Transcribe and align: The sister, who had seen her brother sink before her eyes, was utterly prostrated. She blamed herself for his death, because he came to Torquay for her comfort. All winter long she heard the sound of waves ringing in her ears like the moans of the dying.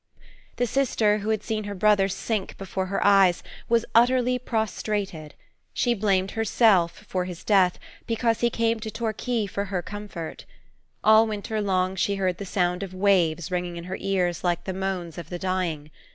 The 0.55 0.65
sister, 0.65 1.19
who 1.19 1.29
had 1.29 1.43
seen 1.43 1.65
her 1.65 1.75
brother 1.75 2.07
sink 2.07 2.57
before 2.57 2.87
her 2.87 3.05
eyes, 3.05 3.43
was 3.69 3.85
utterly 3.93 4.39
prostrated. 4.39 5.35
She 5.75 5.93
blamed 5.93 6.31
herself 6.31 7.05
for 7.07 7.25
his 7.25 7.43
death, 7.43 7.77
because 8.07 8.39
he 8.39 8.49
came 8.49 8.79
to 8.79 8.89
Torquay 8.89 9.45
for 9.45 9.65
her 9.65 9.83
comfort. 9.83 10.45
All 11.03 11.27
winter 11.27 11.61
long 11.61 11.95
she 11.95 12.15
heard 12.15 12.39
the 12.39 12.45
sound 12.47 12.81
of 12.81 12.95
waves 12.95 13.51
ringing 13.51 13.77
in 13.77 13.83
her 13.83 13.97
ears 13.99 14.43
like 14.43 14.63
the 14.63 14.73
moans 14.73 15.19
of 15.19 15.29
the 15.29 15.37
dying. 15.37 15.91